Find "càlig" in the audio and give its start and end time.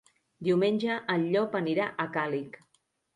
2.17-2.59